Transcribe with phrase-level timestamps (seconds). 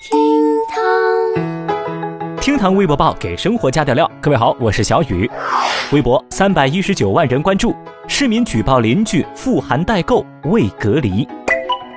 [0.00, 0.18] 厅
[0.66, 4.10] 堂，厅堂微博报给生活加点料。
[4.18, 5.30] 各位好，我是小雨。
[5.92, 7.76] 微博三百一十九万人关注，
[8.08, 11.28] 市民举报邻居富含代购未隔离。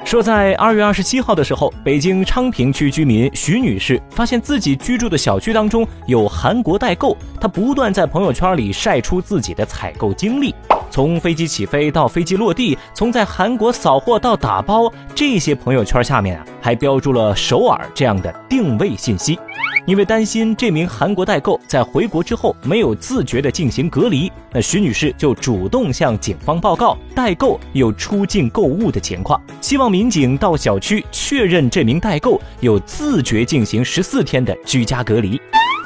[0.04, 10.54] 说在二月二十七号的时候，北京昌平区居民徐女士发现自己居住的小区当中有韩国代购，她不断在朋友圈里晒出自己的采购经历。
[10.92, 19.38] 从飞机起飞到飞机落地，从在韩国扫货到打包，这些朋友圈下面啊还标注了首尔这样的定位信息。
[19.86, 35.38] 因为担心这名韩国代购在回国之后没有自觉地进行隔离，那徐女士就主动向警方报告代购有出境购物的情况，希望民警到小区确认这名代购有自觉进行十四天的居家隔离。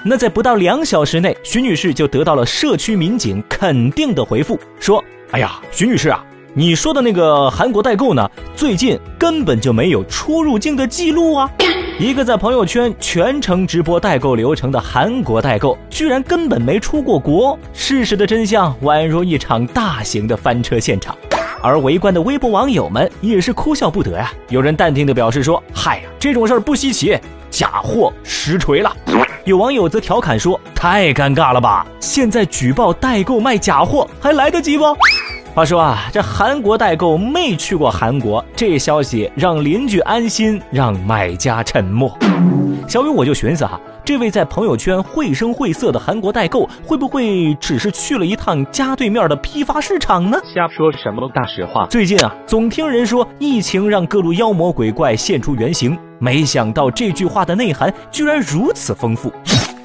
[0.06, 6.24] 那在不到两小时内，徐女士就得到了社区民警肯定的回复，说：“哎呀，徐女士啊，
[6.58, 11.48] 你说的那个韩国代购呢，最近根本就没有出入境的记录啊！
[12.02, 17.56] 一个在朋友圈全程直播代购流程的韩国代购，居然根本没出过国。
[17.74, 21.16] 事实的真相宛如一场大型的翻车现场。”
[21.62, 24.32] 而围观的微博网友们也是哭笑不得呀。
[24.50, 27.16] 有人淡定地表示说：“嗨呀，这种事儿不稀奇，
[27.52, 28.92] 假货实锤了。”
[29.46, 31.86] 有网友则调侃说：“太尴尬了吧！
[32.00, 34.84] 现在举报代购卖假货还来得及不？”
[35.58, 42.16] 话说啊，这韩国代购没去过韩国，这消息让邻居安心，让买家沉默。
[42.88, 50.40] 小雨我就寻思哈，这位在朋友圈绘声绘色的韩国代购，会不会只是去了一趟家对面的批发市场呢？
[50.54, 51.88] 瞎说什么大实话！
[51.88, 55.98] 最近啊，总听人说疫情让各路妖魔鬼怪现出原形。
[56.20, 59.34] 没想到这句话的内涵居然如此丰富，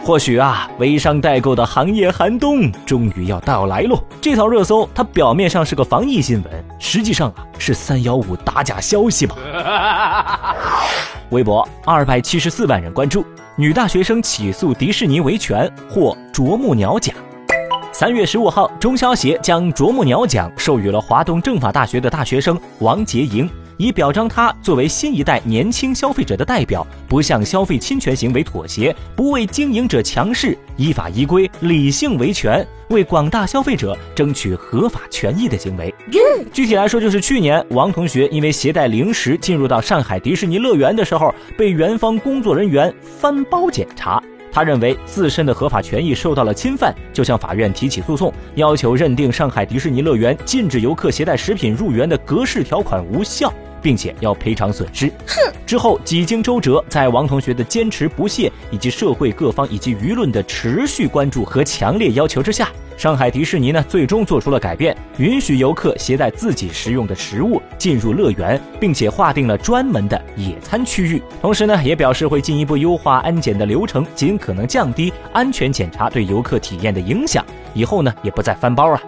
[0.05, 3.97] 或许啊，微商代购的行业寒冬终于要到来喽。
[4.21, 9.37] 这条热搜它表面上是个防疫新闻，实际上啊是三幺五打假消息吧？
[11.31, 13.25] 微博二百七十四万人关注，
[13.57, 17.15] 女大学生起诉迪士尼维权获啄木鸟奖。
[17.93, 23.49] 三月十五号，中消协将啄木鸟奖授予了华东政法大学的大学生王洁莹。
[23.77, 35.93] 以表彰他作为新一代年轻消费者的代表，不向消费侵权行为妥协，不为经营者强势，依法依规、理性维权，为广大消费者争取合法权益的行为。
[36.53, 44.23] 具体来说，就是去年王同学因为携带零食进入到上海迪士尼乐园的时候，被园方工作人员翻包检查。
[44.53, 53.51] 他认为自身的合法权益受到了侵犯，就向法院提起诉讼，要求认定上海迪士尼乐园禁止游客携带食品入园的格式条款无效。
[53.83, 55.09] 并且要赔偿损失。
[55.27, 55.53] 哼！
[55.67, 71.23] 之后几经周折，在王同学的坚持不懈，以及社会各方以及舆论的持续关注和强烈要求之下，上海迪士尼呢最终做出了改变，允许游客携带自己食用的食物进入乐园，并且划定了专门的野餐区域。
[71.41, 77.43] 同时呢，也表示会进一步优化安检的流程，尽可能降低安全检查对游客体验的影响。
[77.73, 79.01] 以后呢，也不再翻包啊。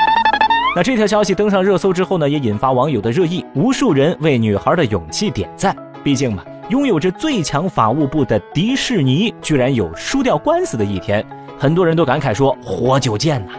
[0.77, 5.75] 那这条消息登上热搜之后呢，也引发网友的热议，无数人为女孩的勇气点赞。
[6.03, 11.25] 毕竟嘛，拥有着最强法务部的迪士尼，居然有输掉官司的一天，
[11.57, 13.53] 很多人都感慨说：“活久见呐！”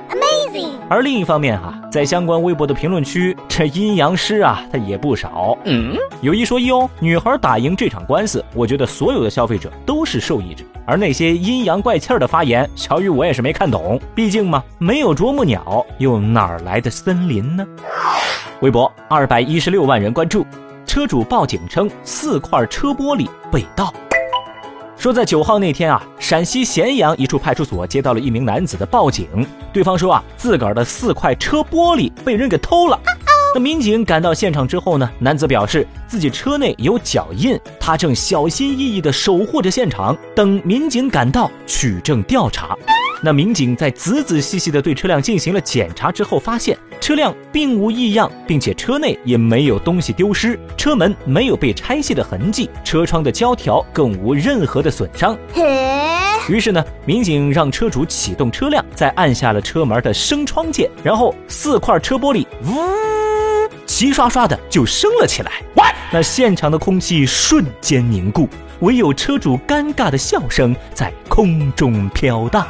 [0.88, 5.58] 而另一方面哈，在相关微博的评论区，这阴阳师啊，他也不少。
[5.66, 10.64] 嗯，有一说一哦，女孩打赢这场官司，我觉得所有的消费者都是受益者。
[10.86, 14.00] 而那些阴阳怪气儿的发言，小雨我也是没看懂。
[14.14, 17.66] 毕竟嘛，没有啄木鸟，又哪来的森林呢？
[18.62, 20.46] 微博二百一十六万人关注，
[20.86, 23.92] 车主报警称四块车玻璃被盗。
[25.06, 29.28] 说在九号那天啊，陕西咸阳一处派出所接到了一名男子的报警，
[29.72, 33.00] 对方说啊，自个儿的四块车玻璃被人给偷了。
[33.54, 42.76] 那民警赶到现场之后呢，男子表示自己车内有脚印，他正小心翼翼地守护着现场，等民警赶到取证调查。
[43.22, 55.38] 那民警在仔仔细细地对车辆进行了检查之后，发现车辆并无异样，并且车内也没有东西丢失，车门没有被拆卸的痕迹，车窗的胶条更无任何的损伤。
[56.50, 65.52] 于是呢，民警让车主启动车辆，再按下了车门的升窗键，然后四块车玻璃呜，齐刷刷的就升了起来。
[66.12, 68.50] 那现场的空气瞬间凝固，
[68.80, 72.66] 唯有车主尴尬的笑声在空中飘荡。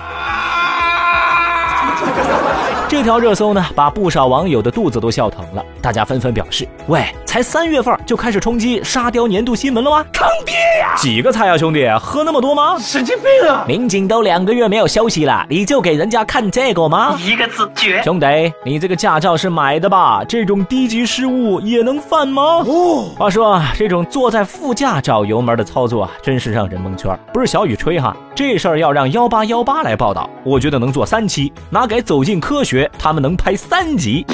[2.87, 5.65] 这条热搜呢，把不少网友的肚子都笑疼了。
[5.81, 10.05] 大家纷纷表示：“喂，才三月份就开始冲击沙雕年度新闻了吗？
[10.13, 10.93] 坑爹呀！
[10.95, 12.77] 几个菜啊，兄弟，喝那么多吗？
[12.77, 13.65] 神经病啊！
[13.67, 17.17] 民警都两个月没有休息了，你就给人家看这个吗？
[17.19, 18.03] 一个字绝！
[18.03, 18.27] 兄弟，
[18.63, 20.23] 你这个驾照是买的吧？
[20.23, 22.63] 这种低级失误也能犯吗？
[22.67, 27.17] 哦，话说啊，这种坐在副驾找油门的操作啊，真是让人蒙圈。
[27.33, 34.25] 不是小雨吹哈，这事儿要让幺八幺八来报道，我觉得能做三期，拿给走进科学，他们能拍三集。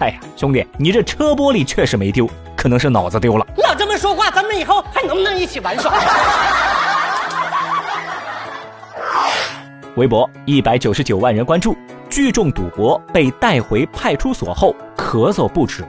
[0.00, 3.46] 哎呀，兄弟，你这车玻璃确实没丢，可能是脑子丢了。
[3.56, 5.92] 老这么说话，咱们以后还能不能一起玩耍？
[9.96, 11.76] 微博一百九十九万人关注，
[12.08, 15.84] 聚众赌博被带回派出所后咳嗽不止。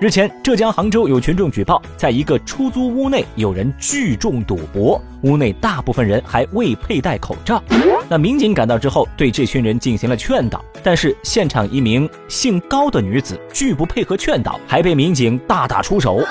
[0.00, 7.60] 日前，浙江杭州有群众举报，在一个出租屋内有人聚众赌博，屋内大部分人还未佩戴口罩。
[8.08, 16.22] 那民警赶到之后，对这群人进行了劝导，但是现场一名姓高的女子拒不配合劝导，还被民警大打出手。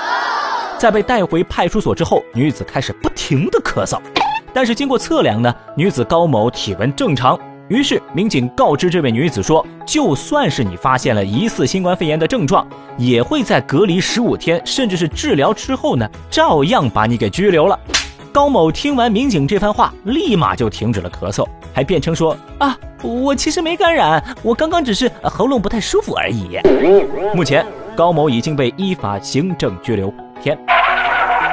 [0.78, 4.00] 在被带回派出所之后，女子开始不停的咳嗽，
[4.54, 7.38] 但是经过测量呢，女子高某体温正常。
[7.70, 12.66] 于是，民警告知这位女子说：“就算是你发现了疑似新冠肺炎的症状，
[12.98, 17.78] 也会在隔离十五天，甚至是治疗之后呢，照样把你给拘留了。”
[18.32, 26.58] 高某听完民警这番话，立马就停止了咳嗽，还辩称说：“啊，我其实没感染，我刚刚只是喉咙不太舒服而已。”
[27.36, 27.66] 目前，
[27.98, 30.58] 高某已经被依法行政拘留天。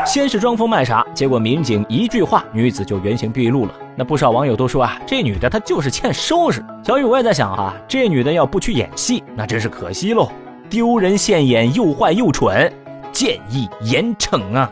[0.07, 3.73] 先是装疯卖傻，结果民警一句话，女子就原形毕露了。
[3.97, 6.65] 那不少网友都说啊，这女的她就是欠收拾。
[6.85, 10.31] 小雨我也在想啊，这女的要不去演戏，那真是可惜喽，
[10.69, 12.73] 丢人现眼，又坏又蠢，
[13.13, 14.71] 建议严惩啊。